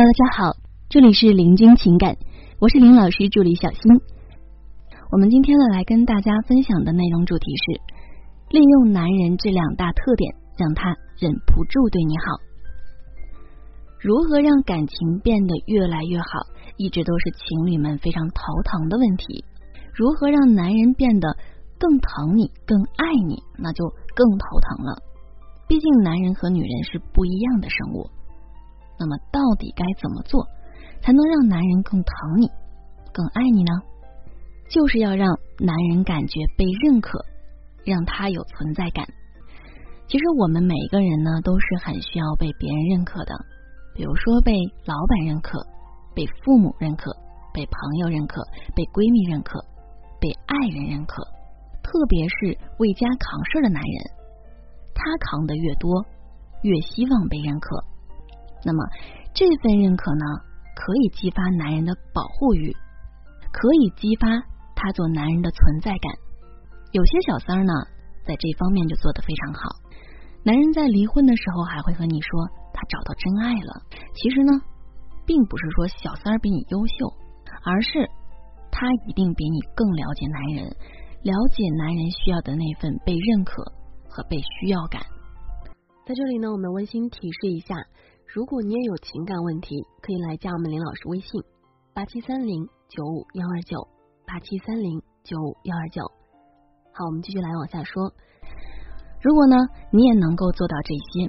[0.00, 0.56] 大家好，
[0.88, 2.16] 这里是林君情感，
[2.58, 3.82] 我是林老师助理小新。
[5.12, 7.82] 我们今天呢来跟大家分享的内容主题是
[8.48, 12.24] 利用男人这两大特点，让他忍不住对你好。
[14.00, 16.48] 如何让感情变得越来越好，
[16.78, 19.44] 一直都是情侣们非常头疼的问题。
[19.92, 21.36] 如何让男人变得
[21.78, 23.84] 更疼你、更爱你，那就
[24.16, 24.96] 更头疼了。
[25.68, 28.08] 毕竟男人和女人是不一样的生物。
[29.00, 30.46] 那么，到底该怎么做
[31.00, 32.46] 才能让男人更疼你、
[33.14, 33.72] 更爱你呢？
[34.68, 35.26] 就是要让
[35.58, 37.24] 男人感觉被认可，
[37.82, 39.06] 让他有存在感。
[40.06, 43.32] 其实，我们每一个人呢，都是很需要被别人认可的。
[43.94, 44.52] 比如说，被
[44.84, 45.58] 老板认可，
[46.14, 47.10] 被父母认可，
[47.54, 48.42] 被朋友认可，
[48.76, 49.64] 被闺蜜认可，
[50.20, 51.24] 被爱人认可。
[51.82, 54.04] 特别是为家扛事的男人，
[54.94, 56.04] 他扛的越多，
[56.62, 57.82] 越希望被认可。
[58.64, 58.84] 那么
[59.32, 60.24] 这份认可呢，
[60.76, 62.74] 可以激发男人的保护欲，
[63.52, 64.28] 可以激发
[64.74, 66.12] 他做男人的存在感。
[66.92, 67.72] 有些小三儿呢，
[68.26, 69.60] 在这方面就做得非常好。
[70.42, 73.82] 男人在离婚的时候还会和你说他找到真爱了。
[74.14, 74.52] 其实呢，
[75.26, 77.12] 并不是说小三儿比你优秀，
[77.64, 78.08] 而是
[78.72, 80.64] 他一定比你更了解男人，
[81.22, 83.62] 了解男人需要的那份被认可
[84.08, 85.00] 和被需要感。
[86.06, 87.76] 在这里呢，我们温馨提示一下。
[88.32, 91.42] 如果你也有情感问题，可以来加我们林老师微信
[91.92, 93.88] 八七三零九五幺二九
[94.24, 96.00] 八七三零九五幺二九。
[96.94, 98.14] 好，我们继续来往下说。
[99.20, 99.56] 如果呢，
[99.90, 101.26] 你也能够做到这些，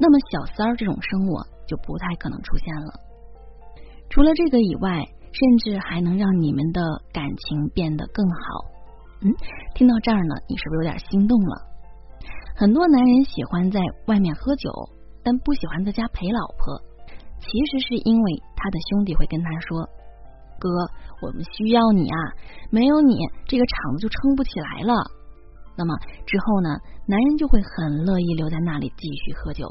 [0.00, 1.36] 那么小三儿这种生物
[1.68, 2.94] 就不太可能出现了。
[4.08, 6.80] 除了这个以外，甚至还能让你们的
[7.12, 8.40] 感情变得更好。
[9.20, 9.28] 嗯，
[9.74, 11.60] 听到这儿呢，你是不是有点心动了？
[12.56, 14.72] 很多男人喜欢在外面喝酒。
[15.28, 16.80] 但不喜欢在家陪老婆，
[17.36, 19.84] 其实是因为他的兄弟会跟他说
[20.58, 20.70] ：“哥，
[21.20, 22.16] 我们需要你啊，
[22.70, 24.94] 没有你，这个场子就撑不起来了。”
[25.76, 25.94] 那么
[26.24, 26.70] 之后呢，
[27.06, 29.68] 男人就会很乐意留在那里继续喝酒，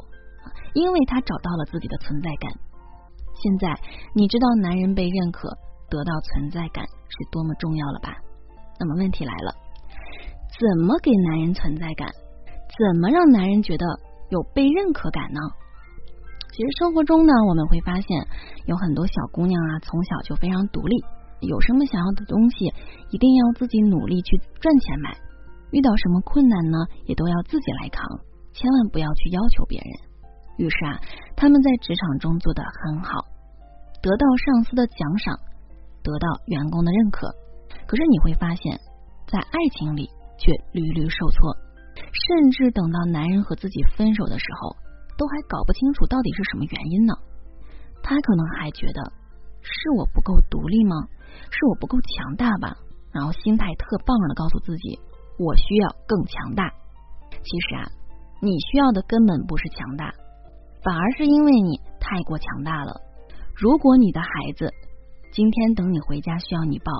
[0.75, 2.53] 因为他找到了自己的存在感。
[3.41, 3.73] 现在
[4.13, 5.49] 你知道男人被认可、
[5.89, 8.13] 得到存在感是多么重要了吧？
[8.79, 9.55] 那么问题来了，
[10.53, 12.07] 怎么给男人存在感？
[12.77, 13.85] 怎么让男人觉得？
[14.29, 15.39] 有被认可感呢？
[16.51, 18.27] 其实生活中呢，我们会发现
[18.65, 20.95] 有很多小姑娘啊，从小就非常独立，
[21.41, 22.73] 有什么想要的东西，
[23.11, 25.15] 一定要自己努力去赚钱买。
[25.71, 28.01] 遇到什么困难呢，也都要自己来扛，
[28.53, 29.89] 千万不要去要求别人。
[30.57, 30.99] 于是啊，
[31.35, 33.19] 他们在职场中做得很好，
[34.01, 35.37] 得到上司的奖赏，
[36.01, 37.29] 得到员工的认可。
[37.85, 38.79] 可是你会发现，
[39.27, 41.66] 在爱情里却屡屡受挫。
[41.97, 44.75] 甚至等到男人和自己分手的时候，
[45.17, 47.13] 都还搞不清楚到底是什么原因呢？
[48.03, 49.11] 他可能还觉得
[49.61, 50.95] 是我不够独立吗？
[51.51, 52.77] 是我不够强大吧？
[53.11, 54.99] 然后心态特棒的告诉自己，
[55.39, 56.69] 我需要更强大。
[57.31, 57.89] 其实啊，
[58.41, 60.13] 你需要的根本不是强大，
[60.83, 63.01] 反而是因为你太过强大了。
[63.55, 64.71] 如果你的孩子
[65.31, 66.91] 今天等你回家需要你抱，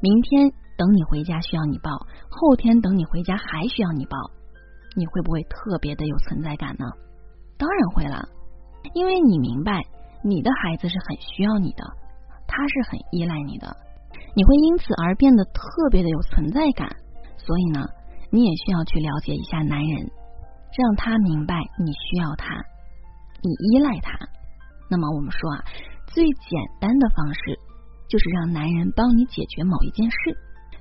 [0.00, 1.90] 明天等你回家需要你抱，
[2.28, 4.16] 后天等你回家还需要你抱。
[4.96, 6.84] 你会不会特别的有存在感呢？
[7.56, 8.28] 当然会了，
[8.94, 9.82] 因为你明白
[10.24, 11.84] 你的孩子是很需要你的，
[12.46, 13.76] 他是很依赖你的，
[14.34, 16.88] 你会因此而变得特别的有存在感。
[17.36, 17.86] 所以呢，
[18.30, 20.10] 你也需要去了解一下男人，
[20.76, 22.54] 让他明白你需要他，
[23.42, 24.12] 你依赖他。
[24.90, 25.64] 那么我们说啊，
[26.08, 27.58] 最简单的方式
[28.08, 30.16] 就是让男人帮你解决某一件事，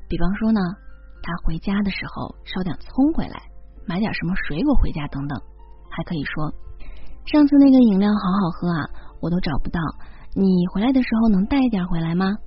[0.07, 0.59] 比方说呢，
[1.21, 3.48] 他回家的时候捎点葱回来。
[3.89, 5.41] 买点什么水果回家等等，
[5.89, 6.53] 还可以说
[7.25, 8.85] 上次那个饮料好好喝啊，
[9.19, 9.81] 我都找不到，
[10.35, 12.37] 你回来的时候能带一点回来吗？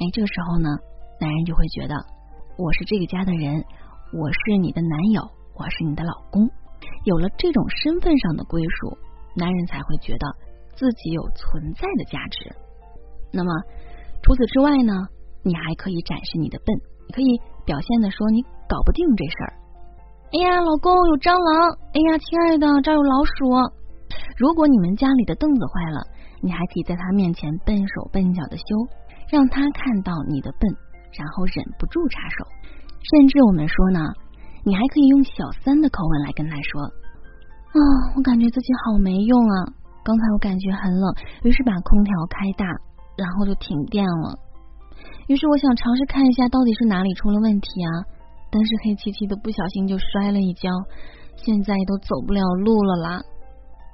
[0.00, 0.68] 哎，这个时候呢，
[1.20, 1.94] 男人就会觉得
[2.58, 3.62] 我是这个家的人，
[4.12, 5.22] 我是你的男友，
[5.54, 6.50] 我是你的老公，
[7.04, 8.98] 有了这种身份上的归属，
[9.36, 10.26] 男人才会觉得
[10.74, 12.50] 自己有存在的价值。
[13.32, 13.52] 那么
[14.20, 14.98] 除此之外呢，
[15.44, 16.74] 你还可以展示你的笨，
[17.06, 19.62] 你可以表现的说你搞不定这事儿。
[20.32, 21.76] 哎呀，老公有蟑螂！
[21.92, 23.52] 哎呀，亲爱的，这儿有老鼠。
[24.40, 26.00] 如果你们家里的凳子坏了，
[26.40, 28.64] 你还可以在他面前笨手笨脚的修，
[29.28, 30.64] 让他看到你的笨，
[31.12, 32.48] 然后忍不住插手。
[33.04, 34.00] 甚至我们说呢，
[34.64, 36.80] 你还可以用小三的口吻来跟他说
[37.76, 39.56] ：“啊，我感觉自己好没用啊！
[40.00, 41.12] 刚才我感觉很冷，
[41.44, 42.64] 于是把空调开大，
[43.20, 44.40] 然后就停电了。
[45.28, 48.11] 于是我想尝试看一下到底是哪里出了问题啊。”
[48.52, 50.68] 但是黑漆漆的，不小心就摔了一跤，
[51.36, 53.22] 现在都走不了路了啦。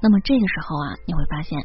[0.02, 1.56] 那么这个时候啊，你会发现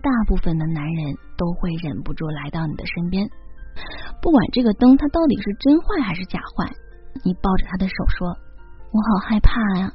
[0.00, 3.28] 大部分的男人都会忍不住来到你的身边，
[4.22, 6.70] 不管这个灯它到底是真坏还是假坏，
[7.24, 8.28] 你抱着他的手说
[8.94, 9.92] ：“我好害怕呀。”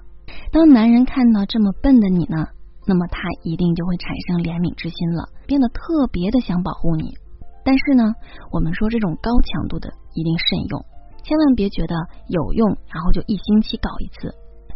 [0.51, 2.47] 当男人看到这么笨的你呢，
[2.85, 7.15] 那么他一定就会产生怜悯之心了，变得特别的想保护你。
[7.63, 8.03] 但是呢，
[8.51, 10.85] 我们说这种高强度的一定慎用，
[11.25, 11.95] 千万别觉得
[12.29, 14.29] 有用，然后就一星期搞一次，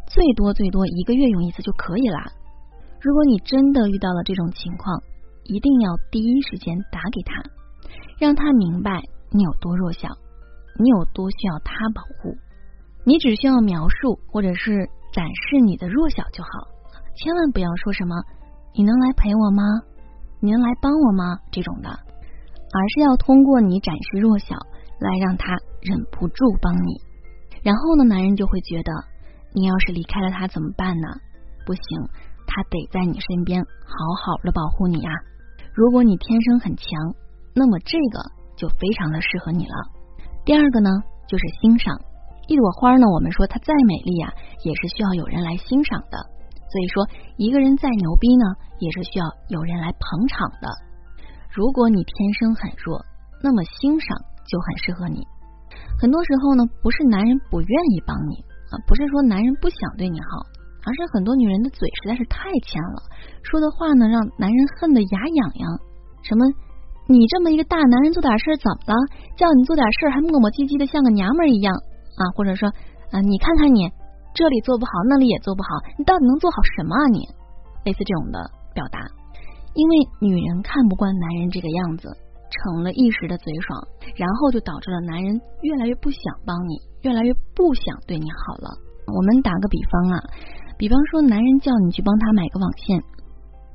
[0.09, 2.25] 最多最多一个月用一次就可以啦。
[2.99, 4.97] 如果你真的遇到了这种情况，
[5.43, 7.37] 一定要第一时间打给他，
[8.17, 10.09] 让他明白你有多弱小，
[10.79, 12.35] 你有多需要他保护。
[13.05, 14.89] 你只需要描述或者是。
[15.11, 16.49] 展示你的弱小就好，
[17.17, 18.13] 千万不要说什么
[18.77, 19.63] “你能来陪我吗？
[20.39, 24.53] 你能来帮我吗？”这种的，而是要通过你展示弱小
[24.99, 27.01] 来让他忍不住帮你。
[27.63, 28.91] 然后呢，男人就会觉得
[29.53, 31.07] 你要是离开了他怎么办呢？
[31.65, 31.81] 不行，
[32.47, 33.93] 他得在你身边好
[34.23, 35.11] 好的保护你啊。
[35.73, 36.87] 如果你天生很强，
[37.53, 38.19] 那么这个
[38.55, 39.75] 就非常的适合你了。
[40.45, 40.89] 第二个呢，
[41.27, 41.95] 就是欣赏。
[42.47, 44.33] 一朵花呢，我们说它再美丽呀，
[44.63, 46.17] 也是需要有人来欣赏的。
[46.71, 48.45] 所以说，一个人再牛逼呢，
[48.79, 50.69] 也是需要有人来捧场的。
[51.51, 53.05] 如果你天生很弱，
[53.43, 54.17] 那么欣赏
[54.47, 55.25] 就很适合你。
[55.99, 58.39] 很多时候呢，不是男人不愿意帮你
[58.71, 60.47] 啊，不是说男人不想对你好，
[60.87, 63.03] 而是很多女人的嘴实在是太欠了，
[63.43, 65.63] 说的话呢让男人恨得牙痒痒。
[66.23, 66.47] 什么，
[67.07, 68.95] 你这么一个大男人做点事怎么了？
[69.35, 71.75] 叫你做点事还磨磨唧唧的像个娘们儿一样。
[72.19, 72.67] 啊，或者说，
[73.11, 73.87] 啊，你看看你
[74.35, 75.67] 这里做不好，那里也做不好，
[75.99, 77.07] 你到底能做好什么啊？
[77.11, 77.27] 你
[77.83, 78.39] 类似这种的
[78.75, 78.99] 表达，
[79.75, 82.11] 因为女人看不惯男人这个样子，
[82.49, 88.69] 逞了一时的嘴爽，然后就导致了男人越来越不想帮你，越来越不想对你好了。
[89.07, 90.19] 我们打个比方啊，
[90.77, 93.01] 比方说，男人叫你去帮他买个网线，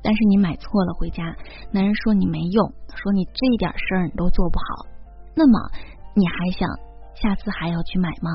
[0.03, 1.23] 但是你买错了，回家
[1.71, 4.85] 男人说你没用，说你这点事儿你都做不好，
[5.35, 5.59] 那么
[6.15, 6.69] 你还想？
[7.15, 8.29] 下次还要去买吗？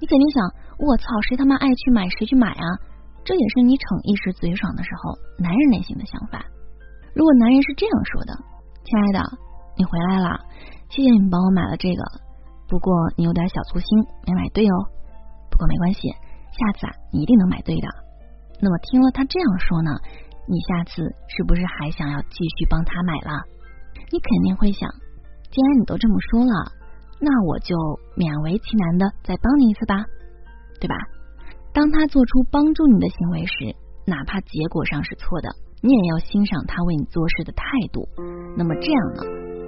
[0.00, 0.44] 你肯定想，
[0.78, 2.66] 我操，谁他妈爱去买谁去买啊！
[3.24, 6.44] 这也是你逞一时嘴爽的时候，男人内心的想法。
[7.14, 8.36] 如果男人是这样说的
[8.84, 9.24] ：“亲爱的，
[9.76, 10.40] 你回来了，
[10.90, 12.02] 谢谢你帮我买了这个，
[12.68, 13.86] 不过你有点小粗心，
[14.26, 14.76] 没买对哦。
[15.50, 16.08] 不过没关系，
[16.52, 17.88] 下次啊，你一定能买对的。”
[18.62, 19.90] 那么听了他这样说呢，
[20.46, 23.42] 你下次是不是还想要继续帮他买了？
[24.12, 24.88] 你肯定会想，
[25.50, 26.72] 既然你都这么说了。
[27.20, 27.74] 那我就
[28.18, 30.04] 勉为其难的再帮你一次吧，
[30.80, 30.94] 对吧？
[31.72, 33.74] 当他做出帮助你的行为时，
[34.04, 35.48] 哪怕结果上是错的，
[35.80, 38.06] 你也要欣赏他为你做事的态度。
[38.58, 39.22] 那么这样呢，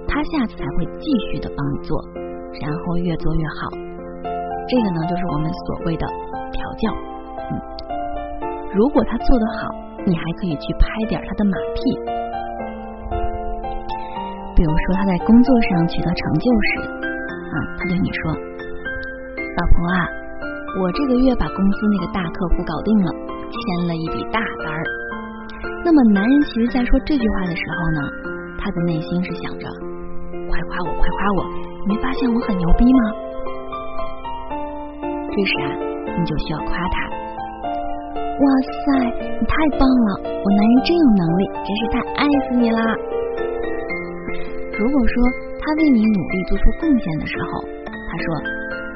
[0.07, 1.99] 他下次才会继续的帮你做，
[2.61, 3.69] 然后越做越好。
[4.67, 6.07] 这个呢，就是我们所谓的
[6.51, 6.91] 调教。
[7.51, 7.53] 嗯，
[8.73, 9.69] 如果他做得好，
[10.05, 11.79] 你还可以去拍点他的马屁，
[14.55, 16.81] 比如说他在工作上取得成就时。
[17.47, 18.31] 啊，他对你说
[19.55, 20.03] ：“老婆啊，
[20.83, 23.09] 我这个月把公司那个大客户搞定了，
[23.47, 24.83] 签了一笔大单儿。”
[25.85, 28.01] 那么，男人其实在说这句话的时候呢，
[28.59, 29.65] 他的内心是想着
[30.77, 31.43] ：“夸我，快夸我！
[31.87, 33.01] 你没发现我很牛逼吗？”
[35.33, 35.69] 这时啊，
[36.17, 36.95] 你就需要夸他
[38.37, 39.09] ：“哇塞，
[39.39, 40.09] 你太棒了！
[40.21, 42.81] 我男人真有能力，真是太爱死你啦！”
[44.77, 45.13] 如果说。
[45.59, 48.25] 他为你努力做出贡献的时候，他说：“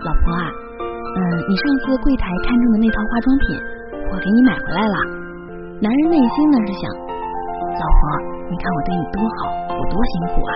[0.08, 0.48] 老婆啊，
[0.80, 3.60] 嗯，你上次柜台看中的那套化妆品，
[4.08, 4.96] 我给你买回来了。”
[5.84, 6.88] 男人内心呢是想
[7.76, 8.00] ：“老婆，
[8.48, 10.54] 你看我对你多好，我多辛苦啊！”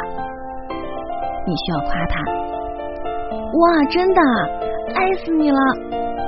[1.46, 2.20] 你需要夸他
[3.54, 4.22] ：“哇，真的，
[4.96, 5.60] 爱死你了！”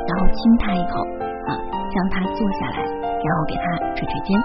[0.07, 1.01] 然后亲他一口
[1.47, 1.51] 啊，
[1.89, 3.63] 将他坐下来，然后给他
[3.95, 4.39] 捶捶肩。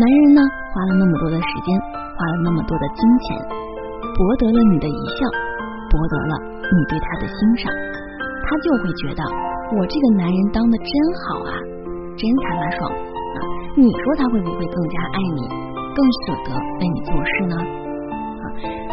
[0.00, 0.40] 男人呢，
[0.72, 1.80] 花了那么多的时间。
[2.18, 3.38] 花了那么多的金钱，
[4.18, 5.22] 博得了你的一笑，
[5.86, 6.34] 博得了
[6.66, 7.70] 你对他的欣赏，
[8.42, 9.22] 他就会觉得
[9.78, 11.54] 我这个男人当的真好啊，
[12.18, 13.38] 真他妈爽啊！
[13.76, 15.46] 你说他会不会更加爱你，
[15.94, 17.54] 更舍得为你做事呢？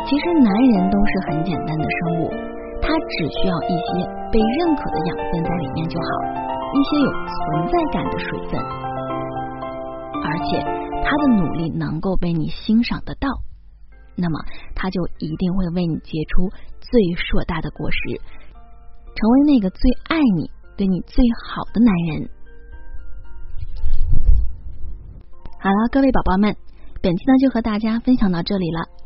[0.05, 2.29] 其实男人都是很简单的生物，
[2.81, 6.07] 他只需要一些被认可的养分在里面就好，
[6.73, 8.61] 一些有存在感的水分，
[10.23, 10.85] 而且。
[11.07, 13.29] 他的努力能够被你欣赏得到，
[14.15, 14.39] 那么
[14.73, 16.49] 他就一定会为你结出
[16.81, 18.19] 最硕大的果实，
[19.13, 22.27] 成为那个最爱你、对你最好的男人。
[25.59, 26.55] 好了，各位宝宝们，
[27.03, 28.87] 本期呢就和大家分享到这里了。